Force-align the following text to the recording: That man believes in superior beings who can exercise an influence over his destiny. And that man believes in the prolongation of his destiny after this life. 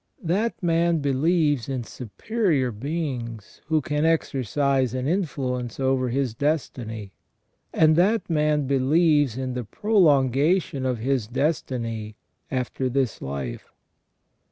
That 0.23 0.63
man 0.63 0.97
believes 0.97 1.69
in 1.69 1.83
superior 1.83 2.71
beings 2.71 3.61
who 3.67 3.81
can 3.81 4.03
exercise 4.03 4.95
an 4.95 5.07
influence 5.07 5.79
over 5.79 6.09
his 6.09 6.33
destiny. 6.33 7.13
And 7.71 7.95
that 7.97 8.27
man 8.27 8.65
believes 8.65 9.37
in 9.37 9.53
the 9.53 9.63
prolongation 9.63 10.87
of 10.87 10.97
his 10.97 11.27
destiny 11.27 12.15
after 12.49 12.89
this 12.89 13.21
life. 13.21 13.71